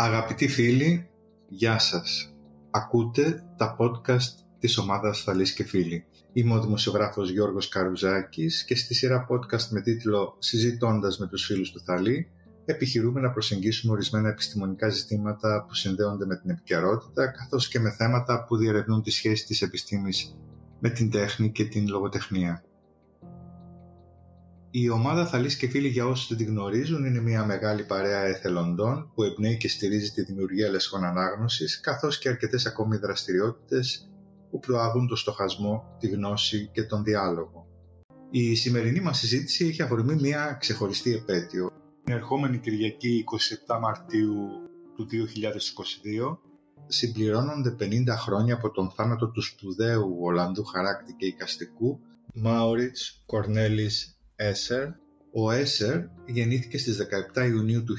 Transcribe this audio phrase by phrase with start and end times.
[0.00, 1.08] Αγαπητοί φίλοι,
[1.48, 2.34] γεια σας.
[2.70, 6.04] Ακούτε τα podcast της ομάδας Θαλής και Φίλοι.
[6.32, 11.70] Είμαι ο δημοσιογράφος Γιώργος Καρουζάκης και στη σειρά podcast με τίτλο «Συζητώντας με τους φίλους
[11.70, 12.30] του Θαλή»
[12.64, 18.44] επιχειρούμε να προσεγγίσουμε ορισμένα επιστημονικά ζητήματα που συνδέονται με την επικαιρότητα καθώς και με θέματα
[18.44, 20.36] που διερευνούν τη σχέση της επιστήμης
[20.80, 22.62] με την τέχνη και την λογοτεχνία.
[24.70, 29.10] Η ομάδα Θαλής και Φίλοι για όσους δεν τη γνωρίζουν είναι μια μεγάλη παρέα εθελοντών
[29.14, 34.10] που εμπνέει και στηρίζει τη δημιουργία λεσχών ανάγνωσης καθώς και αρκετές ακόμη δραστηριότητες
[34.50, 37.66] που προάγουν το στοχασμό, τη γνώση και τον διάλογο.
[38.30, 41.70] Η σημερινή μας συζήτηση έχει αφορμή μια ξεχωριστή επέτειο.
[42.04, 43.24] Την ερχόμενη Κυριακή
[43.66, 44.48] 27 Μαρτίου
[44.96, 46.38] του 2022
[46.86, 52.00] συμπληρώνονται 50 χρόνια από τον θάνατο του σπουδαίου Ολλανδού χαράκτη και οικαστικού
[52.34, 54.86] Μάουριτς Κορνέλης Έσερ.
[55.32, 56.96] Ο Έσερ γεννήθηκε στις
[57.34, 57.96] 17 Ιουνίου του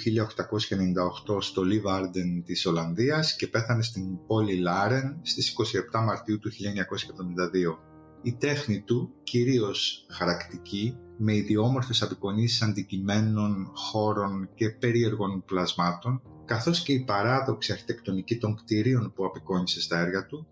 [1.28, 5.54] 1898 στο Λιβάρντεν της Ολλανδίας και πέθανε στην πόλη Λάρεν στις
[5.94, 7.78] 27 Μαρτίου του 1972.
[8.22, 16.94] Η τέχνη του, κυρίως χαρακτική, με ιδιόμορφες απεικονίσεις αντικειμένων, χώρων και περίεργων πλασμάτων, καθώς και
[16.94, 20.48] η παράδοξη αρχιτεκτονική των κτηρίων που απεικόνισε στα έργα του,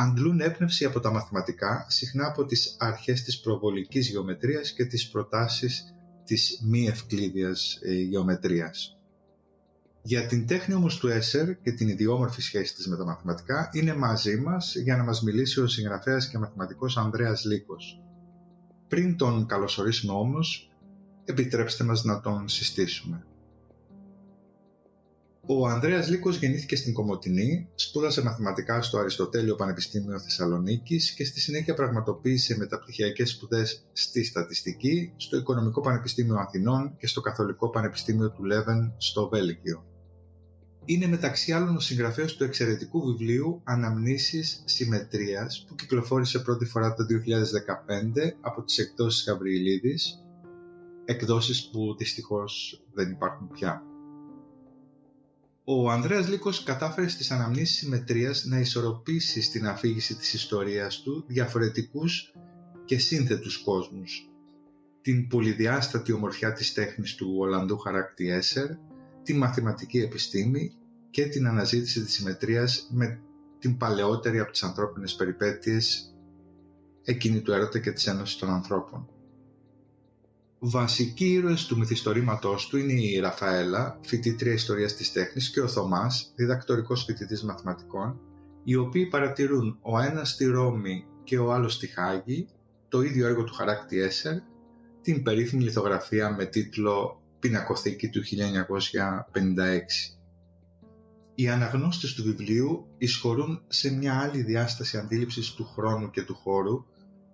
[0.00, 5.94] αντλούν έπνευση από τα μαθηματικά, συχνά από τις αρχές της προβολικής γεωμετρίας και τις προτάσεις
[6.24, 9.00] της μη ευκλήδιας ε, γεωμετρίας.
[10.02, 13.94] Για την τέχνη όμως του Έσερ και την ιδιόμορφη σχέση της με τα μαθηματικά είναι
[13.94, 18.02] μαζί μας για να μας μιλήσει ο συγγραφέας και μαθηματικός Ανδρέας Λίκος.
[18.88, 20.70] Πριν τον καλωσορίσουμε όμως,
[21.24, 23.24] επιτρέψτε μας να τον συστήσουμε.
[25.52, 31.74] Ο Ανδρέας Λίκος γεννήθηκε στην Κομωτινή, σπούδασε μαθηματικά στο Αριστοτέλειο Πανεπιστήμιο Θεσσαλονίκης και στη συνέχεια
[31.74, 38.94] πραγματοποίησε μεταπτυχιακές σπουδές στη Στατιστική, στο Οικονομικό Πανεπιστήμιο Αθηνών και στο Καθολικό Πανεπιστήμιο του Λέβεν
[38.96, 39.84] στο Βέλγιο.
[40.84, 47.04] Είναι μεταξύ άλλων ο συγγραφέας του εξαιρετικού βιβλίου «Αναμνήσεις Συμμετρίας» που κυκλοφόρησε πρώτη φορά το
[47.04, 50.18] 2015 από τις εκδόσεις Γαβριηλίδης,
[51.04, 53.84] εκδόσεις που δυστυχώς δεν υπάρχουν πια.
[55.72, 62.32] Ο Ανδρέας Λύκος κατάφερε στις αναμνήσεις συμμετρίας να ισορροπήσει στην αφήγηση της ιστορίας του διαφορετικούς
[62.84, 64.30] και σύνθετους κόσμους.
[65.02, 68.66] Την πολυδιάστατη ομορφιά της τέχνης του Ολλανδού χαράκτη Έσερ,
[69.22, 70.72] τη μαθηματική επιστήμη
[71.10, 73.20] και την αναζήτηση της συμμετρίας με
[73.58, 76.14] την παλαιότερη από τις ανθρώπινες περιπέτειες
[77.04, 79.08] εκείνη του έρωτα και της ένωσης των ανθρώπων.
[80.62, 86.32] Βασικοί ήρωες του μυθιστορήματός του είναι η Ραφαέλα, φοιτήτρια ιστορίας της τέχνης και ο Θωμάς,
[86.36, 88.20] διδακτορικός φοιτητής μαθηματικών,
[88.64, 92.48] οι οποίοι παρατηρούν ο ένας στη Ρώμη και ο άλλος στη Χάγη
[92.88, 94.34] το ίδιο έργο του χαράκτη Έσερ,
[95.02, 98.26] την περίφημη λιθογραφία με τίτλο «Πινακοθήκη» του 1956.
[101.34, 106.84] Οι αναγνώστες του βιβλίου εισχωρούν σε μια άλλη διάσταση αντίληψης του χρόνου και του χώρου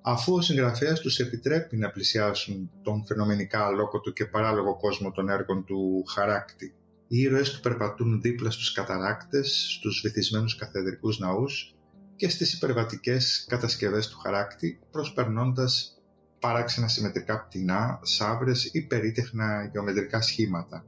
[0.08, 5.64] αφού ο συγγραφέας τους επιτρέπει να πλησιάσουν τον φαινομενικά αλόκοτο και παράλογο κόσμο των έργων
[5.64, 6.74] του χαράκτη.
[7.08, 11.74] Οι ήρωες του περπατούν δίπλα στους καταράκτες, στους βυθισμένους καθεδρικούς ναούς
[12.16, 15.98] και στις υπερβατικές κατασκευές του χαράκτη, προσπερνώντας
[16.40, 20.84] παράξενα συμμετρικά πτηνά, σάβρες ή περίτεχνα γεωμετρικά σχήματα.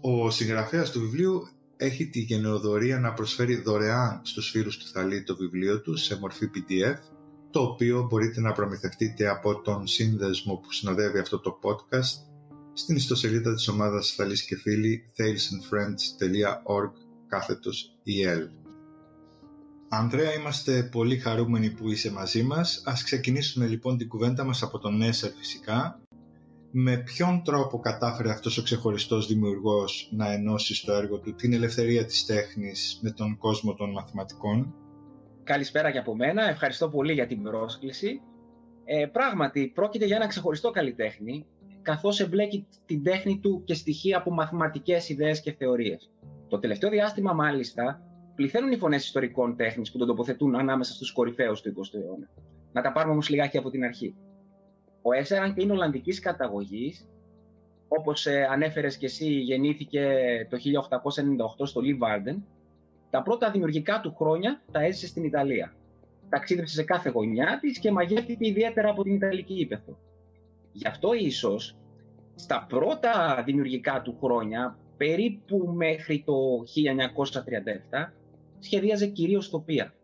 [0.00, 5.36] Ο συγγραφέας του βιβλίου έχει τη γενεοδορία να προσφέρει δωρεάν στους φίλους του Θαλή το
[5.36, 7.16] βιβλίο του σε μορφή PDF
[7.50, 12.26] το οποίο μπορείτε να προμηθευτείτε από τον σύνδεσμο που συνοδεύει αυτό το podcast
[12.72, 16.92] στην ιστοσελίδα της ομάδας Θαλής και Φίλοι thalesandfriends.org
[17.28, 18.48] κάθετος EL.
[19.88, 22.82] Ανδρέα, είμαστε πολύ χαρούμενοι που είσαι μαζί μας.
[22.84, 26.00] Ας ξεκινήσουμε λοιπόν την κουβέντα μας από τον Έσερ φυσικά.
[26.70, 32.04] Με ποιον τρόπο κατάφερε αυτός ο ξεχωριστός δημιουργός να ενώσει στο έργο του την ελευθερία
[32.04, 34.74] της τέχνης με τον κόσμο των μαθηματικών;
[35.48, 36.48] Καλησπέρα και από μένα.
[36.48, 38.20] Ευχαριστώ πολύ για την πρόσκληση.
[38.84, 41.46] Ε, πράγματι, πρόκειται για ένα ξεχωριστό καλλιτέχνη,
[41.82, 46.10] καθώς εμπλέκει την τέχνη του και στοιχεία από μαθηματικές ιδέες και θεωρίες.
[46.48, 48.02] Το τελευταίο διάστημα, μάλιστα,
[48.34, 52.28] πληθαίνουν οι φωνές ιστορικών τέχνης που τον τοποθετούν ανάμεσα στους κορυφαίους του 20ου αιώνα.
[52.72, 54.14] Να τα πάρουμε όμως λιγάκι από την αρχή.
[55.02, 57.08] Ο Έσεραν και είναι Ολλανδικής καταγωγής,
[57.88, 60.16] όπως ε, ανέφερες και εσύ, γεννήθηκε
[60.50, 60.56] το
[61.60, 62.44] 1898 στο Λιβάρντεν
[63.10, 65.74] τα πρώτα δημιουργικά του χρόνια τα έζησε στην Ιταλία.
[66.28, 69.98] Ταξίδευσε σε κάθε γωνιά της και μαγεύτηκε ιδιαίτερα από την Ιταλική ύπεθρο.
[70.72, 71.76] Γι' αυτό ίσως
[72.34, 76.34] στα πρώτα δημιουργικά του χρόνια, περίπου μέχρι το
[78.08, 78.12] 1937,
[78.58, 79.94] σχεδίαζε κυρίως τοπία.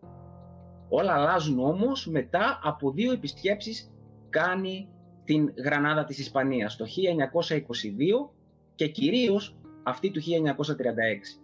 [0.89, 3.91] Όλα αλλάζουν όμως μετά από δύο επισκέψεις
[4.31, 4.89] κάνει
[5.25, 8.31] την Γρανάδα της Ισπανίας το 1922
[8.75, 11.41] και κυρίως αυτή του 1936.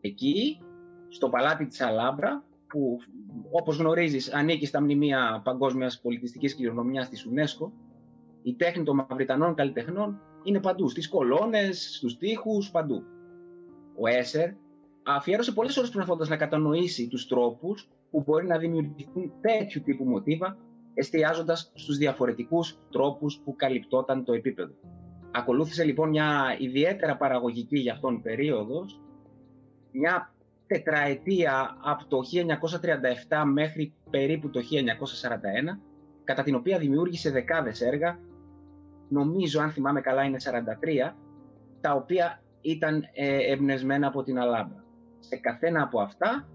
[0.00, 0.58] Εκεί,
[1.12, 2.98] στο παλάτι της Αλάμπρα, που
[3.50, 7.70] όπως γνωρίζεις ανήκει στα μνημεία παγκόσμιας πολιτιστικής κληρονομιάς της UNESCO,
[8.42, 13.02] η τέχνη των μαυριτανών καλλιτεχνών είναι παντού, στις κολόνες, στους τοίχους, παντού.
[14.00, 14.50] Ο Έσερ
[15.02, 20.56] αφιέρωσε πολλές ώρες προσπαθώντας να κατανοήσει τους τρόπους που μπορεί να δημιουργηθούν τέτοιου τύπου μοτίβα,
[20.94, 24.74] εστιάζοντας στους διαφορετικούς τρόπους που καλυπτόταν το επίπεδο.
[25.30, 29.00] Ακολούθησε λοιπόν μια ιδιαίτερα παραγωγική για αυτόν περίοδος,
[29.92, 30.34] μια
[30.72, 32.20] τετραετία από το
[33.28, 35.78] 1937 μέχρι περίπου το 1941,
[36.24, 38.18] κατά την οποία δημιούργησε δεκάδες έργα,
[39.08, 40.36] νομίζω αν θυμάμαι καλά είναι
[41.10, 41.14] 43,
[41.80, 44.84] τα οποία ήταν ε, εμπνευσμένα από την Αλάμπρα.
[45.18, 46.48] Σε καθένα από αυτά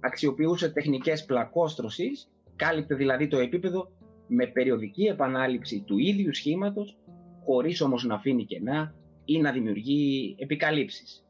[0.00, 3.90] αξιοποιούσε τεχνικές πλακόστρωσης, κάλυπτε δηλαδή το επίπεδο
[4.26, 6.98] με περιοδική επανάληψη του ίδιου σχήματος,
[7.44, 8.94] χωρίς όμως να αφήνει κενά
[9.24, 11.23] ή να δημιουργεί επικαλύψεις.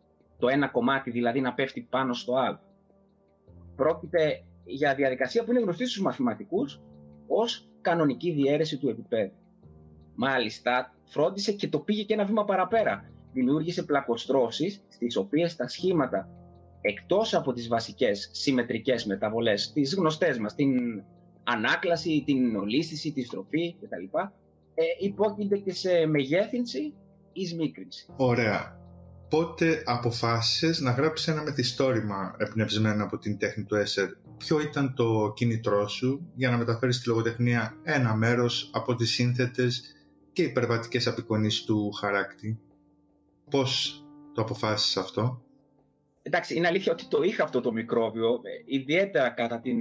[0.44, 2.60] Το ένα κομμάτι δηλαδή να πέφτει πάνω στο άλλο.
[3.76, 6.80] Πρόκειται για διαδικασία που είναι γνωστή στους μαθηματικούς
[7.26, 9.32] ως κανονική διαίρεση του επίπεδου.
[10.14, 13.10] Μάλιστα, φρόντισε και το πήγε και ένα βήμα παραπέρα.
[13.32, 16.28] Δημιούργησε πλακοστρώσεις στις οποίες τα σχήματα
[16.80, 21.02] εκτός από τις βασικές συμμετρικές μεταβολές, τις γνωστές μας, την
[21.44, 24.18] ανάκλαση, την ολίσθηση, τη στροφή κτλ.
[24.74, 26.94] Ε, υπόκεινται και σε μεγέθυνση
[27.32, 28.06] ή σμίκρυνση.
[28.16, 28.83] Ωραία.
[29.34, 34.08] Πότε αποφάσισες να γράψεις ένα μεθυστόρημα εμπνευσμένο από την τέχνη του Έσερ.
[34.36, 39.94] Ποιο ήταν το κίνητρό σου για να μεταφέρεις στη λογοτεχνία ένα μέρος από τις σύνθετες
[40.32, 42.60] και υπερβατικές απεικονίσεις του χαράκτη;
[43.50, 44.02] Πώς
[44.34, 45.42] το αποφάσισες αυτό;
[46.22, 49.78] εντάξει, είναι αλήθεια ότι το είχα αυτό το μικρόβιο, ε, ιδιαίτερα κατά την,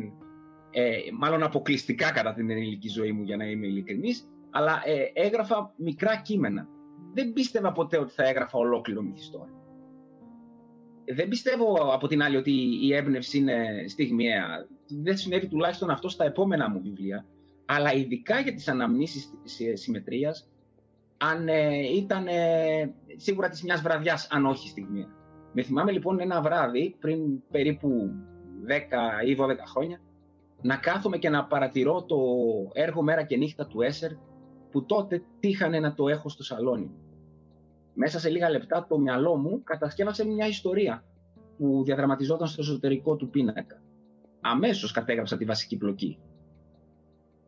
[0.71, 5.73] ε, μάλλον αποκλειστικά κατά την ενήλικη ζωή μου για να είμαι ειλικρινής, αλλά ε, έγραφα
[5.77, 6.67] μικρά κείμενα.
[7.13, 9.61] Δεν πίστευα ποτέ ότι θα έγραφα ολόκληρο μυθιστόρημα.
[11.13, 12.51] Δεν πιστεύω από την άλλη ότι
[12.81, 14.67] η έμπνευση είναι στιγμιαία.
[14.87, 17.25] Δεν συνέβη τουλάχιστον αυτό στα επόμενα μου βιβλία.
[17.65, 20.49] Αλλά ειδικά για τις αναμνήσεις της συμμετρίας,
[21.17, 25.07] αν ε, ήταν ε, σίγουρα της μιας βραδιάς, αν όχι στιγμιαία.
[25.53, 28.11] Με θυμάμαι λοιπόν ένα βράδυ πριν περίπου
[28.67, 30.01] 10 ή 12 χρόνια
[30.63, 32.17] να κάθομαι και να παρατηρώ το
[32.73, 34.11] έργο μέρα και νύχτα του Έσερ
[34.73, 36.97] που τότε τύχανε να το έχω στο σαλόνι μου.
[37.93, 41.03] Μέσα σε λίγα λεπτά το μυαλό μου κατασκεύασε μια ιστορία
[41.57, 43.81] που διαδραματιζόταν στο εσωτερικό του πίνακα.
[44.41, 46.19] Αμέσως κατέγραψα τη βασική πλοκή.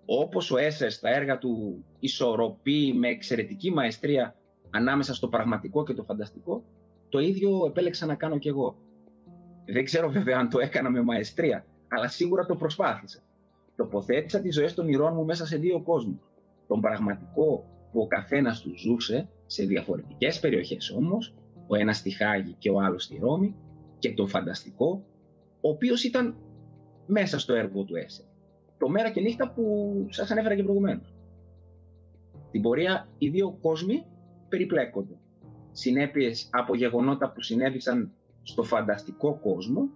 [0.06, 4.36] Όπως ο Έσερ στα έργα του ισορροπεί με εξαιρετική μαεστρία
[4.69, 6.63] ανάμεσα στο πραγματικό και το φανταστικό,
[7.10, 8.78] το ίδιο επέλεξα να κάνω κι εγώ.
[9.66, 13.19] Δεν ξέρω βέβαια αν το έκανα με μαεστρία, αλλά σίγουρα το προσπάθησα.
[13.75, 16.34] Τοποθέτησα τις ζωές των ηρώων μου μέσα σε δύο κόσμους.
[16.67, 21.33] Τον πραγματικό που ο καθένας του ζούσε σε διαφορετικές περιοχές όμως,
[21.67, 23.56] ο ένας στη Χάγη και ο άλλος στη Ρώμη,
[24.00, 25.06] και τον φανταστικό,
[25.62, 26.35] ο οποίος ήταν
[27.06, 28.23] μέσα στο έργο του Έσε.
[28.77, 31.13] Το μέρα και νύχτα που σας ανέφερα και προηγουμένως.
[32.51, 34.06] Την πορεία οι δύο κόσμοι
[34.50, 35.18] περιπλέκονται
[35.77, 38.11] συνέπειες από γεγονότα που συνέβησαν
[38.41, 39.89] στο φανταστικό κόσμο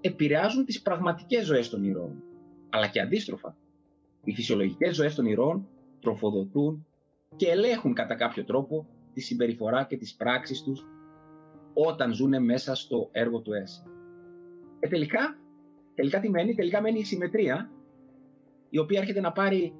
[0.00, 2.22] επηρεάζουν τις πραγματικές ζωές των ηρώων.
[2.70, 3.56] Αλλά και αντίστροφα.
[4.24, 5.68] Οι φυσιολογικές ζωές των ηρώων
[6.04, 6.86] τροφοδοτούν
[7.36, 10.86] και ελέγχουν κατά κάποιο τρόπο τη συμπεριφορά και τις πράξεις τους
[11.74, 13.84] όταν ζουν μέσα στο έργο του ΕΣ.
[14.80, 15.38] Ε, τελικά,
[15.94, 17.70] τελικά τι μένει, τελικά μένει η συμμετρία
[18.70, 19.74] η οποία έρχεται να πάρει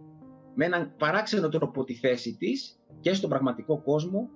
[0.54, 4.30] με έναν παράξενο τρόπο τη θέση της και στον πραγματικό κόσμο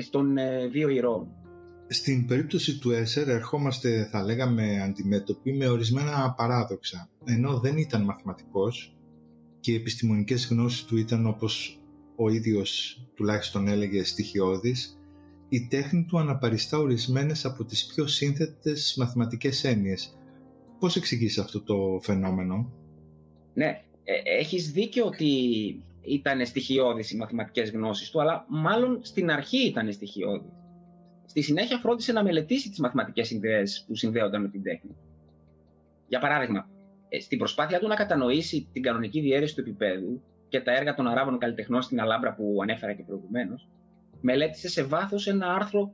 [0.00, 1.28] στον ε, δύο ηρώων.
[1.88, 7.10] Στην περίπτωση του Έσερ ερχόμαστε θα λέγαμε αντιμέτωποι με ορισμένα παράδοξα.
[7.24, 8.96] Ενώ δεν ήταν μαθηματικός
[9.62, 11.80] και οι επιστημονικές γνώσεις του ήταν όπως
[12.16, 14.98] ο ίδιος τουλάχιστον έλεγε στοιχειώδης,
[15.48, 20.18] η τέχνη του αναπαριστά ορισμένες από τις πιο σύνθετες μαθηματικές έννοιες.
[20.78, 22.72] Πώς εξηγείς αυτό το φαινόμενο;
[23.54, 25.26] Ναι, ε, έχεις δίκιο ότι
[26.00, 30.52] ήταν στοιχειώδης οι μαθηματικές γνώσεις του, αλλά μάλλον στην αρχή ήταν στοιχειώδης.
[31.26, 34.96] Στη συνέχεια φρόντισε να μελετήσει τις μαθηματικές συνδέες που συνδέονταν με την τέχνη.
[36.08, 36.71] Για παράδειγμα, ε,
[37.20, 41.38] στην προσπάθεια του να κατανοήσει την κανονική διαίρεση του επίπεδου και τα έργα των Αράβων
[41.38, 43.68] καλλιτεχνών στην Αλάμπρα που ανέφερα και προηγουμένως,
[44.20, 45.92] μελέτησε σε βάθος ένα άρθρο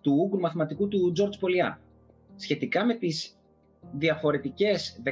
[0.00, 1.80] του Ούγκρου μαθηματικού του George Πολιά
[2.36, 3.38] σχετικά με τις
[3.92, 5.10] διαφορετικές 17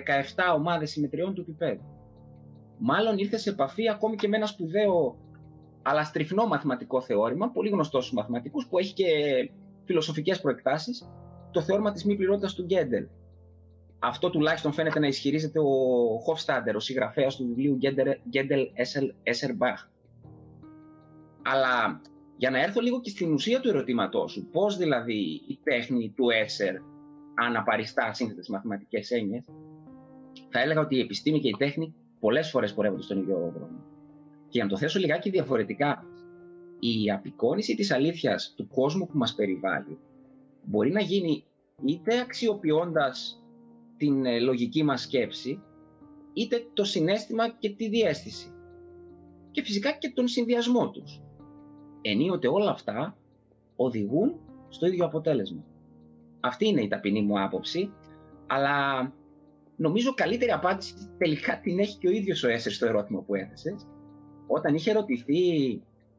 [0.55, 1.95] ομάδες συμμετριών του επίπεδου
[2.79, 5.19] μάλλον ήρθε σε επαφή ακόμη και με ένα σπουδαίο
[5.83, 9.05] αλλά στριφνό μαθηματικό θεώρημα, πολύ γνωστός στους μαθηματικούς, που έχει και
[9.85, 11.09] φιλοσοφικές προεκτάσεις,
[11.51, 13.07] το θεώρημα της μη πληρότητας του Γκέντελ.
[14.07, 17.79] Αυτό τουλάχιστον φαίνεται να ισχυρίζεται ο Χοφστάντερ, ο συγγραφέας του βιβλίου
[18.29, 18.69] Γκέντελ
[19.25, 19.89] Esser Bach.
[21.43, 22.01] Αλλά
[22.37, 26.31] Για να έρθω λίγο και στην ουσία του ερωτήματός σου, πώς δηλαδή η τέχνη του
[26.31, 26.75] Έσερ
[27.35, 29.45] αναπαριστά σύνθετες μαθηματικές έννοιες,
[30.51, 33.85] θα έλεγα ότι η επιστήμη και η τέχνη πολλές φορές πορεύονται στον ίδιο δρόμο.
[34.45, 36.05] Και για να το θέσω λιγάκι διαφορετικά,
[36.79, 39.99] η απεικόνηση της αλήθειας του κόσμου που μας περιβάλλει
[40.63, 41.45] μπορεί να γίνει
[41.85, 43.44] είτε αξιοποιώντας
[44.05, 45.63] την ε, λογική μας σκέψη,
[46.33, 48.53] είτε το συνέστημα και τη διέστηση.
[49.51, 51.21] Και φυσικά και τον συνδυασμό τους.
[52.01, 53.17] Ενίοτε όλα αυτά
[53.77, 54.35] οδηγούν
[54.69, 55.65] στο ίδιο αποτέλεσμα.
[56.41, 57.93] Αυτή είναι η ταπεινή μου άποψη,
[58.47, 59.13] αλλά
[59.77, 63.87] νομίζω καλύτερη απάντηση τελικά την έχει και ο ίδιος ο Έσερ στο ερώτημα που έθεσες.
[64.47, 65.43] Όταν είχε ρωτηθεί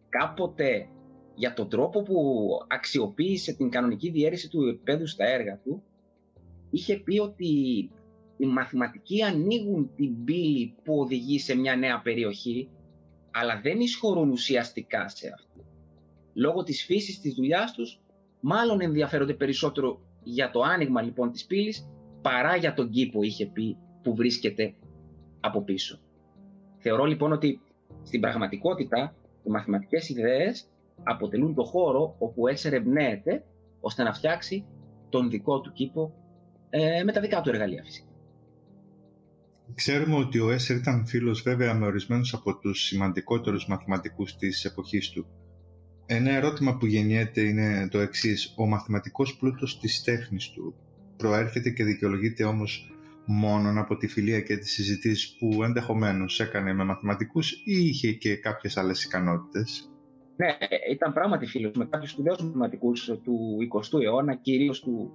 [0.09, 0.87] κάποτε
[1.35, 5.83] για τον τρόπο που αξιοποίησε την κανονική διαίρεση του επίπεδου στα έργα του,
[6.69, 7.45] είχε πει ότι
[8.37, 12.69] οι μαθηματικοί ανοίγουν την πύλη που οδηγεί σε μια νέα περιοχή,
[13.31, 15.65] αλλά δεν εισχωρούν ουσιαστικά σε αυτή.
[16.33, 17.99] Λόγω της φύσης της δουλειάς τους,
[18.39, 21.89] μάλλον ενδιαφέρονται περισσότερο για το άνοιγμα λοιπόν της πύλης,
[22.21, 24.73] παρά για τον κήπο είχε πει που βρίσκεται
[25.39, 25.99] από πίσω.
[26.77, 27.61] Θεωρώ λοιπόν ότι
[28.03, 30.67] στην πραγματικότητα οι μαθηματικές ιδέες
[31.03, 33.43] αποτελούν το χώρο όπου έτσι ερευνέεται
[33.81, 34.65] ώστε να φτιάξει
[35.09, 36.13] τον δικό του κήπο
[36.77, 38.07] ε, με τα δικά του εργαλεία φυσικά.
[39.73, 45.09] Ξέρουμε ότι ο Έσερ ήταν φίλος βέβαια με ορισμένους από τους σημαντικότερους μαθηματικούς της εποχής
[45.09, 45.27] του.
[46.05, 48.53] Ένα ερώτημα που γεννιέται είναι το εξής.
[48.57, 50.75] Ο μαθηματικός πλούτος της τέχνης του
[51.17, 52.93] προέρχεται και δικαιολογείται όμως
[53.25, 58.35] μόνο από τη φιλία και τις συζητήσεις που ενδεχομένως έκανε με μαθηματικούς ή είχε και
[58.35, 59.89] κάποιες άλλες ικανότητες;
[60.35, 60.47] Ναι,
[60.91, 65.11] ήταν πράγματι φίλος με κάποιους σπουδαίους μαθηματικούς του 20ου αιώνα, κυρίως του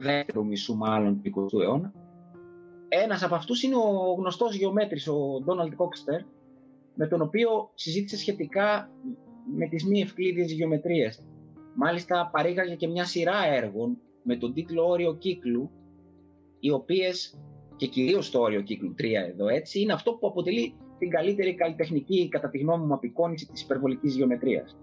[0.00, 1.92] δεύτερου μισού μάλλον του 20ου αιώνα.
[2.88, 6.20] Ένας από αυτούς είναι ο γνωστός γεωμέτρης, ο Ντόναλντ Κόκστερ,
[6.94, 8.90] με τον οποίο συζήτησε σχετικά
[9.56, 11.24] με τις μη ευκλήδιες γεωμετρίες.
[11.74, 15.70] Μάλιστα παρήγαγε και μια σειρά έργων με τον τίτλο «Όριο κύκλου»,
[16.60, 17.40] οι οποίες,
[17.76, 22.28] και κυρίως το όριο κύκλου 3 εδώ έτσι, είναι αυτό που αποτελεί την καλύτερη καλλιτεχνική,
[22.28, 24.78] κατά τη γνώμη μου, απεικόνηση της υπερβολικής γεωμετρίας.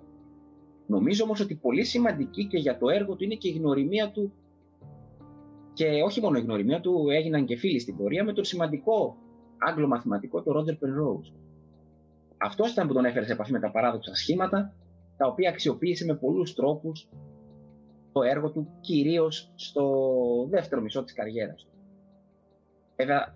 [0.88, 4.34] Νομίζω όμως ότι πολύ σημαντική και για το έργο του είναι και η γνωριμία του
[5.78, 9.18] και όχι μόνο η γνωριμία του, έγιναν και φίλοι στην πορεία με τον σημαντικό
[9.58, 11.34] Άγγλο μαθηματικό, τον Ρότζερ Penrose.
[12.38, 14.74] Αυτός ήταν που τον έφερε σε επαφή με τα παράδοξα σχήματα,
[15.18, 17.10] τα οποία αξιοποίησε με πολλούς τρόπους
[18.12, 19.86] το έργο του, κυρίως στο
[20.50, 21.72] δεύτερο μισό της καριέρας του.
[22.96, 23.36] Βέβαια,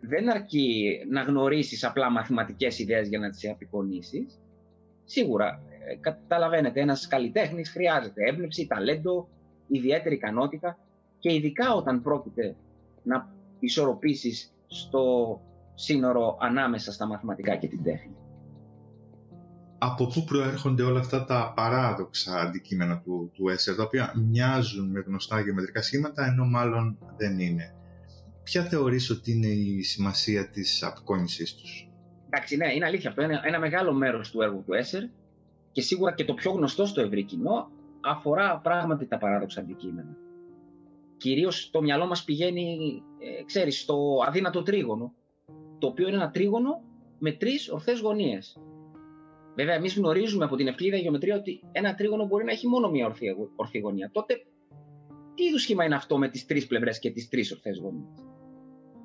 [0.00, 4.40] δεν αρκεί να γνωρίσεις απλά μαθηματικές ιδέες για να τις απεικονίσεις.
[5.04, 9.28] Σίγουρα, ε, καταλαβαίνετε, ένας καλλιτέχνης χρειάζεται έμπνευση, ταλέντο,
[9.66, 10.78] ιδιαίτερη ικανότητα
[11.22, 12.56] και ειδικά όταν πρόκειται
[13.02, 15.40] να ισορροπήσεις στο
[15.74, 18.16] σύνορο ανάμεσα στα μαθηματικά και την τέχνη.
[19.78, 25.00] Από πού προέρχονται όλα αυτά τα παράδοξα αντικείμενα του, του ΕΣΕΡ, τα οποία μοιάζουν με
[25.00, 27.74] γνωστά γεωμετρικά σχήματα, ενώ μάλλον δεν είναι.
[28.42, 31.90] Ποια θεωρείς ότι είναι η σημασία της απεικόνησής τους;
[32.26, 33.22] Εντάξει, ναι, είναι αλήθεια αυτό.
[33.22, 35.02] Είναι ένα μεγάλο μέρος του έργου του ΕΣΕΡ
[35.72, 40.16] και σίγουρα και το πιο γνωστό στο ευρύ κοινό αφορά πράγματι τα παράδοξα αντικείμενα
[41.22, 45.14] κυρίως το μυαλό μας πηγαίνει, ε, ξέρεις, στο αδύνατο τρίγωνο,
[45.78, 46.82] το οποίο είναι ένα τρίγωνο
[47.18, 48.56] με τρεις ορθές γωνίες.
[49.54, 53.06] Βέβαια, εμείς γνωρίζουμε από την ευκλήδα γεωμετρία ότι ένα τρίγωνο μπορεί να έχει μόνο μία
[53.06, 53.26] ορθή,
[53.56, 54.10] ορθή γωνία.
[54.12, 54.34] Τότε,
[55.34, 58.24] τι είδους σχήμα είναι αυτό με τις τρεις πλευρές και τις τρεις ορθές γωνίες;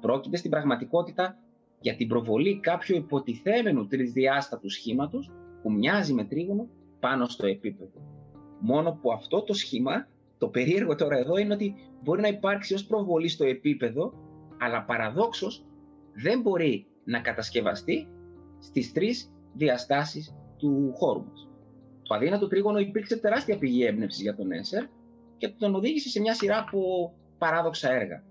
[0.01, 1.39] Πρόκειται στην πραγματικότητα
[1.79, 5.31] για την προβολή κάποιου υποτιθέμενου τρισδιάστατου σχήματος
[5.61, 6.69] που μοιάζει με τρίγωνο
[6.99, 8.01] πάνω στο επίπεδο.
[8.59, 10.07] Μόνο που αυτό το σχήμα
[10.37, 14.13] το περίεργο τώρα εδώ είναι ότι μπορεί να υπάρξει ως προβολή στο επίπεδο,
[14.59, 15.65] αλλά παραδόξως
[16.13, 18.07] δεν μπορεί να κατασκευαστεί
[18.59, 21.49] στις τρεις διαστάσεις του χώρου μας.
[22.01, 24.83] Το αδύνατο τρίγωνο υπήρξε τεράστια πηγή έμπνευσης για τον Έσερ
[25.37, 28.23] και τον οδήγησε σε μια σειρά από παράδοξα έργα.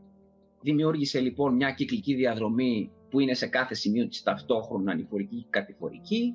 [0.61, 6.35] Δημιούργησε λοιπόν μια κυκλική διαδρομή που είναι σε κάθε σημείο της ταυτόχρονα ανηφορική και κατηφορική,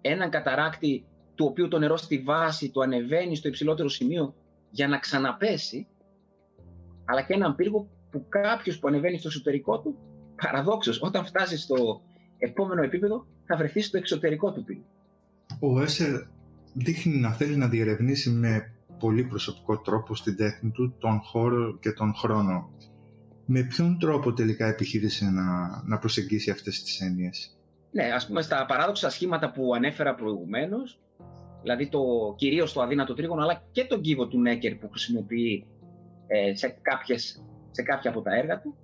[0.00, 4.34] έναν καταράκτη του οποίου το νερό στη βάση του ανεβαίνει στο υψηλότερο σημείο
[4.74, 5.86] για να ξαναπέσει,
[7.04, 9.98] αλλά και έναν πύργο που κάποιος που ανεβαίνει στο εσωτερικό του,
[10.42, 12.02] παραδόξως, όταν φτάσει στο
[12.38, 14.84] επόμενο επίπεδο, θα βρεθεί στο εξωτερικό του πύργου.
[15.60, 16.22] Ο Έσερ
[16.74, 21.92] δείχνει να θέλει να διερευνήσει με πολύ προσωπικό τρόπο στην τέχνη του τον χώρο και
[21.92, 22.70] τον χρόνο.
[23.46, 27.58] Με ποιον τρόπο τελικά επιχείρησε να, να προσεγγίσει αυτές τις έννοιες;
[27.90, 31.00] Ναι, ας πούμε στα παράδοξα σχήματα που ανέφερα προηγουμένως,
[31.64, 35.66] δηλαδή το, κυρίως το αδύνατο τρίγωνο, αλλά και τον κύβο του Νέκερ που χρησιμοποιεί
[36.26, 38.76] ε, σε, κάποιες, σε κάποια από τα έργα του.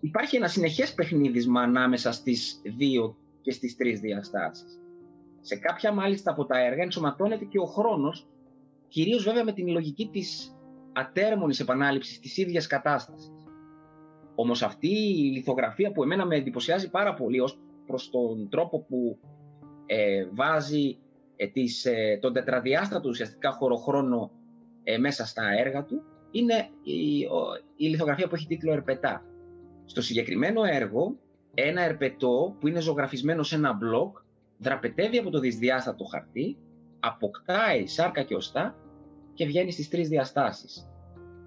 [0.00, 4.80] Υπάρχει ένα συνεχές παιχνίδισμα ανάμεσα στις δύο και στις τρεις διαστάσεις.
[5.40, 8.28] Σε κάποια μάλιστα από τα έργα ενσωματώνεται και ο χρόνος,
[8.88, 10.56] κυρίως βέβαια με την λογική της
[10.92, 13.32] ατέρμονης επανάληψης της ίδιας κατάστασης.
[14.34, 19.18] Όμως αυτή η λιθογραφία που εμένα με εντυπωσιάζει πάρα πολύ ως προς τον τρόπο που
[19.86, 21.07] ε, βάζει ε,
[21.46, 24.30] της, ε, τον τετραδιάστατο ουσιαστικά χωροχρόνο
[24.82, 27.18] ε, μέσα στα έργα του, είναι η,
[27.76, 29.24] η λιθογραφία που έχει τίτλο «Ερπετά».
[29.84, 31.16] Στο συγκεκριμένο έργο,
[31.54, 34.18] ένα ερπετό που είναι ζωγραφισμένο σε ένα μπλοκ,
[34.58, 36.56] δραπετεύει από το δυσδιάστατο χαρτί,
[37.00, 38.76] αποκτάει σάρκα και οστά
[39.34, 40.90] και βγαίνει στις τρεις διαστάσεις.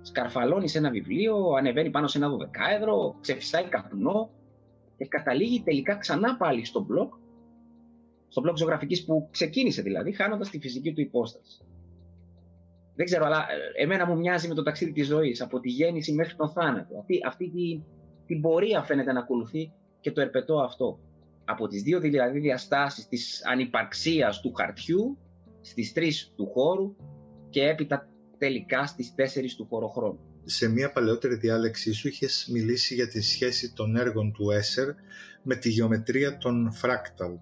[0.01, 4.29] Σκαρφαλώνει σε ένα βιβλίο, ανεβαίνει πάνω σε ένα δωδεκάεδρο, ξεφυσάει καπνό
[4.97, 7.13] και καταλήγει τελικά ξανά πάλι στο μπλοκ,
[8.31, 11.65] στο μπλοκ ζωγραφικής που ξεκίνησε δηλαδή, χάνοντας τη φυσική του υπόσταση.
[12.95, 13.37] Δεν ξέρω, αλλά
[13.77, 16.97] ε, εμένα μου μοιάζει με το ταξίδι της ζωής, από τη γέννηση μέχρι τον θάνατο.
[16.99, 17.81] Αυτή, αυτή τη,
[18.25, 20.99] την πορεία φαίνεται να ακολουθεί και το ερπετό αυτό.
[21.45, 25.17] Από τις δύο δηλαδή διαστάσεις της ανυπαρξίας του χαρτιού,
[25.61, 26.95] στις τρεις του χώρου
[27.49, 30.19] και έπειτα τελικά στις τέσσερις του χωροχρόνου.
[30.43, 34.87] Σε μια παλαιότερη διάλεξή σου είχες μιλήσει για τη σχέση των έργων του Έσερ
[35.43, 37.37] με τη γεωμετρία των φράκταλ.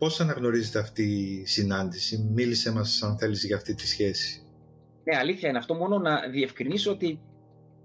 [0.00, 4.42] Πώς αναγνωρίζεται αυτή η συνάντηση, μίλησε μας αν θέλεις για αυτή τη σχέση.
[5.04, 7.20] Ναι, αλήθεια είναι αυτό, μόνο να διευκρινίσω ότι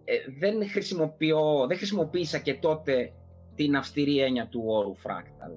[0.03, 3.13] ε, δεν, χρησιμοποιώ, δεν χρησιμοποίησα και τότε
[3.55, 5.51] την αυστηρή έννοια του όρου φράκταλ.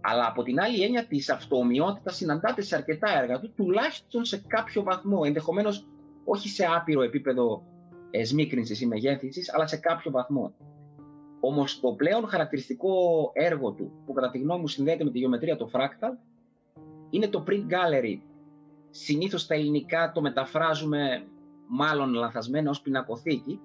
[0.00, 4.82] Αλλά από την άλλη έννοια της αυτοομοιότητας συναντάται σε αρκετά έργα του, τουλάχιστον σε κάποιο
[4.82, 5.86] βαθμό, ενδεχομένως
[6.24, 7.62] όχι σε άπειρο επίπεδο
[8.10, 10.54] ε, σμίκρινσης ή μεγέθυνσης, αλλά σε κάποιο βαθμό.
[11.40, 15.56] Όμως το πλέον χαρακτηριστικό έργο του, που κατά τη γνώμη μου συνδέεται με τη γεωμετρία
[15.56, 16.12] το φράκταλ,
[17.10, 18.18] είναι το print gallery.
[18.90, 21.26] Συνήθως στα ελληνικά το μεταφράζουμε
[21.68, 23.60] μάλλον λανθασμένα ως πινακοθήκη.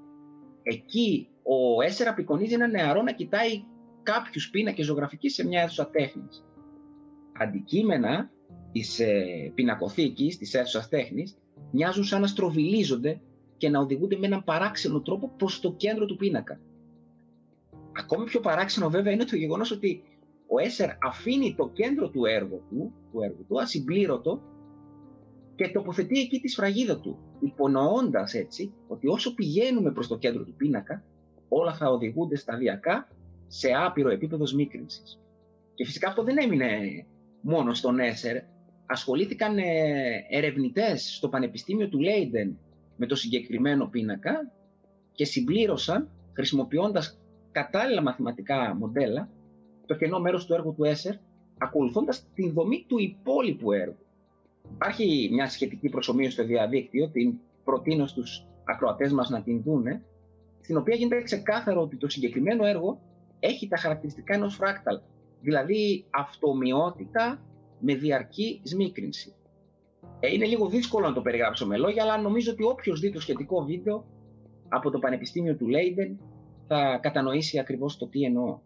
[0.63, 3.63] Εκεί ο Έσσερα απεικονίζει ένα νεαρό να κοιτάει
[4.03, 6.45] κάποιους πίνακε ζωγραφική σε μια αίθουσα τέχνης.
[7.39, 8.31] Αντικείμενα
[8.71, 11.37] της ε, πινακοθήκης, της αίθουσα τέχνης,
[11.71, 13.21] μοιάζουν σαν να στροβιλίζονται
[13.57, 16.59] και να οδηγούνται με έναν παράξενο τρόπο προς το κέντρο του πίνακα.
[17.97, 20.03] Ακόμη πιο παράξενο βέβαια είναι το γεγονός ότι
[20.47, 24.41] ο Έσερ αφήνει το κέντρο του έργου του, του, έργου του ασυμπλήρωτο
[25.55, 30.55] και τοποθετεί εκεί τη σφραγίδα του, υπονοώντας έτσι ότι όσο πηγαίνουμε προς το κέντρο του
[30.55, 31.03] πίνακα,
[31.49, 33.07] όλα θα οδηγούνται σταδιακά
[33.47, 35.19] σε άπειρο επίπεδο σμίκρινσης.
[35.73, 36.67] Και φυσικά αυτό δεν έμεινε
[37.41, 38.37] μόνο στον Έσερ.
[38.85, 39.63] Ασχολήθηκαν ε,
[40.29, 42.57] ερευνητές στο Πανεπιστήμιο του Λέιντεν
[42.97, 44.51] με το συγκεκριμένο πίνακα
[45.11, 47.19] και συμπλήρωσαν, χρησιμοποιώντας
[47.55, 49.29] κατάλληλα μαθηματικά μοντέλα,
[49.85, 51.15] το κενό μέρος του έργου του Έσερ,
[51.57, 54.05] ακολουθώντας την δομή του υπόλοιπου έργου.
[54.73, 60.03] Υπάρχει μια σχετική προσωμείωση στο διαδίκτυο, την προτείνω στους ακροατές μας να την δούνε,
[60.61, 62.99] στην οποία γίνεται ξεκάθαρο ότι το συγκεκριμένο έργο
[63.39, 64.99] έχει τα χαρακτηριστικά ενός φράκταλ,
[65.41, 67.41] δηλαδή αυτομοιότητα
[67.79, 69.33] με διαρκή σμίκρινση.
[70.19, 73.19] Ε, είναι λίγο δύσκολο να το περιγράψω με λόγια, αλλά νομίζω ότι όποιος δει το
[73.19, 74.05] σχετικό βίντεο
[74.69, 76.19] από το Πανεπιστήμιο του Λέιντεν
[76.67, 78.59] θα κατανοήσει ακριβώς το τι εννοώ.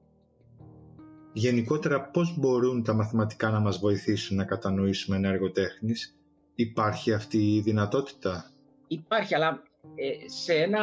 [1.34, 6.14] Γενικότερα πώς μπορούν τα μαθηματικά να μας βοηθήσουν να κατανοήσουμε ένα έργο τέχνης;
[6.56, 8.52] Υπάρχει αυτή η δυνατότητα;
[8.88, 9.64] Υπάρχει, αλλά
[9.96, 10.82] ε, σε ένα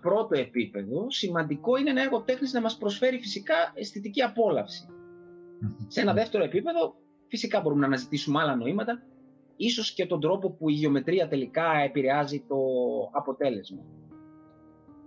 [0.00, 4.20] πρώτο επίπεδο σημαντικό είναι ένα έργο τέχνης να μας προσφέρει φυσικά αισθητική
[5.86, 6.94] Σε ένα δεύτερο επίπεδο
[7.28, 9.02] φυσικά μπορούμε να αναζητήσουμε άλλα νοήματα,
[9.56, 12.56] ίσως και τον τρόπο που η γεωμετρία τελικά επηρεάζει το
[13.12, 13.82] αποτέλεσμα.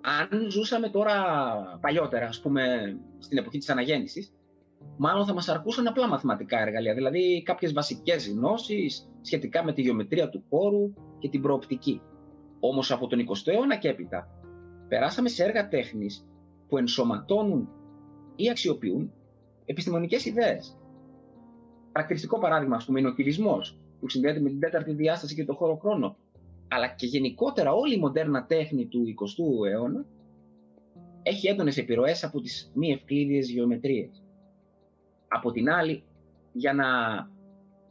[0.06, 1.14] Αν ζούσαμε τώρα
[1.82, 2.64] παλιότερα, ας πούμε,
[3.20, 4.34] στην εποχή της αναγέννησης,
[4.98, 10.30] μάλλον θα μας αρκούσαν απλά μαθηματικά εργαλεία, δηλαδή κάποιες βασικές γνώσεις σχετικά με τη γεωμετρία
[10.30, 12.02] του χώρου και την προοπτική.
[12.60, 14.28] Όμως από τον 20ο αιώνα και έπειτα
[14.88, 16.28] περάσαμε σε έργα τέχνης
[16.68, 17.70] που ενσωματώνουν
[18.36, 19.12] ή αξιοποιούν
[19.66, 20.78] επιστημονικές ιδέες.
[21.92, 25.54] Χαρακτηριστικό παράδειγμα, ας πούμε, είναι ο κυβισμός, που συνδέεται με την τέταρτη διάσταση και το
[25.54, 26.18] χώρο χρόνο.
[26.74, 30.06] Αλλά και γενικότερα όλη η μοντέρνα τέχνη του 20ου αιώνα
[31.24, 34.24] έχει έντονες επιρροές από τις μη ευκλήδιες γεωμετρίες.
[35.28, 36.04] Από την άλλη,
[36.54, 36.86] για να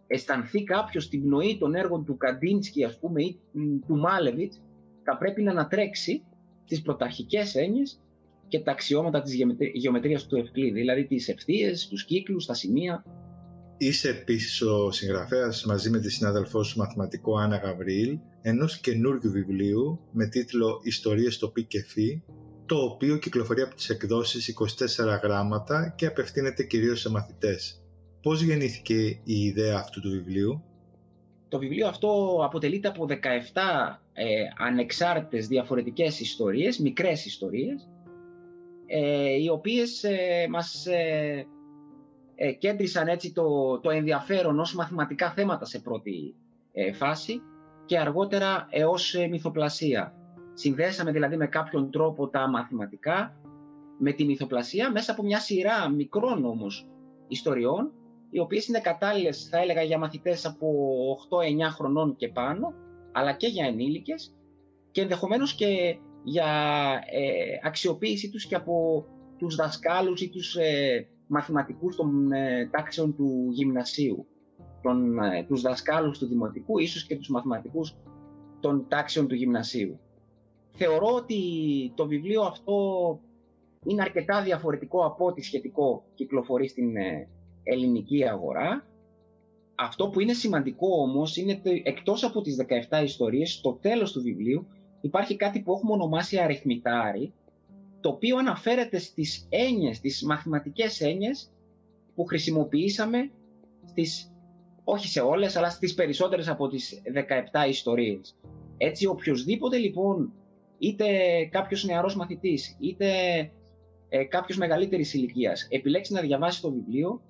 [0.06, 3.40] αισθανθεί κάποιος την πνοή των έργων του Καντίνσκι, ας πούμε, ή
[3.86, 4.62] του Μάλεβιτς,
[5.02, 6.24] θα πρέπει να ανατρέξει
[6.66, 8.00] τις πρωταρχικές έννοιες
[8.48, 9.34] και τα αξιώματα της
[9.72, 13.04] γεωμετρίας του Ευκλήδη, δηλαδή τις ευθείες, τους κύκλους, τα σημεία.
[13.84, 20.00] Είσαι επίσης ο συγγραφέας μαζί με τη συνάδελφό σου μαθηματικό Άννα Γαβρίλ ενός καινούργιου βιβλίου
[20.12, 22.22] με τίτλο Ιστορίες στο πι και φι,
[22.66, 27.82] το οποίο κυκλοφορεί από τις εκδόσεις 24 γράμματα και απευθύνεται κυρίως σε μαθητές.
[28.22, 30.62] Πώς γεννήθηκε η ιδέα αυτού του βιβλίου;
[31.48, 33.12] Το βιβλίο αυτό αποτελείται από 17
[34.12, 34.24] ε,
[34.58, 37.88] ανεξάρτητες διαφορετικές ιστορίες, μικρές ιστορίες,
[38.86, 40.86] ε, οι οποίες ε, μας
[42.34, 46.34] ε, ε, κέντρισαν έτσι το, το ενδιαφέρον ως μαθηματικά θέματα σε πρώτη
[46.72, 47.40] ε, φάση
[47.84, 50.14] και αργότερα έως ε, μυθοπλασία.
[50.54, 53.36] Συνδέσαμε δηλαδή με κάποιον τρόπο τα μαθηματικά
[53.98, 56.86] με τη μυθοπλασία μέσα από μια σειρά μικρών όμως
[57.28, 57.92] ιστοριών
[58.30, 60.68] οι οποίες είναι κατάλληλες θα έλεγα για μαθητές από
[61.28, 62.74] 8-9 χρονών και πάνω
[63.12, 64.34] αλλά και για ενήλικες
[64.90, 66.46] και ενδεχομένως και για
[67.10, 69.04] ε, αξιοποίηση τους και από
[69.38, 74.26] τους δασκάλους ή τους ε, μαθηματικούς των ε, τάξεων του γυμνασίου,
[74.82, 77.96] τον, ε, τους δασκάλους του δημοτικού, ίσως και τους μαθηματικούς
[78.60, 79.98] των τάξεων του γυμνασίου.
[80.72, 81.40] Θεωρώ ότι
[81.94, 82.74] το βιβλίο αυτό
[83.84, 87.28] είναι αρκετά διαφορετικό από ό,τι σχετικό κυκλοφορεί στην ε,
[87.62, 88.86] ελληνική αγορά.
[89.74, 92.56] Αυτό που είναι σημαντικό όμως είναι ότι εκτός από τις
[92.90, 94.66] 17 ιστορίες, στο τέλος του βιβλίου
[95.00, 97.32] υπάρχει κάτι που έχουμε ονομάσει αριθμητάρι,
[98.02, 101.52] το οποίο αναφέρεται στις έννοιες, τις μαθηματικές έννοιες
[102.14, 103.30] που χρησιμοποιήσαμε
[103.84, 104.32] στις,
[104.84, 108.36] όχι σε όλες, αλλά στις περισσότερες από τις 17 ιστορίες.
[108.76, 110.32] Έτσι, οποιοδήποτε λοιπόν,
[110.78, 111.06] είτε
[111.50, 113.06] κάποιος νεαρός μαθητής, είτε
[114.08, 117.22] ε, κάποιος μεγαλύτερης ηλικίας, επιλέξει να διαβάσει το βιβλίο,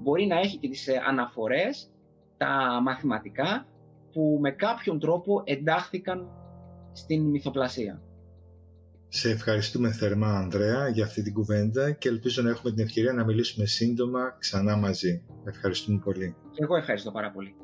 [0.00, 1.90] μπορεί να έχει και τις ε, αναφορές,
[2.36, 3.66] τα μαθηματικά,
[4.12, 6.30] που με κάποιον τρόπο εντάχθηκαν
[6.92, 8.02] στην μυθοπλασία.
[9.08, 13.24] Σε ευχαριστούμε θερμά Ανδρέα για αυτή την κουβέντα και ελπίζω να έχουμε την ευκαιρία να
[13.24, 15.22] μιλήσουμε σύντομα ξανά μαζί.
[15.44, 16.36] Ευχαριστούμε πολύ.
[16.50, 17.54] Και εγώ ευχαριστώ πάρα πολύ.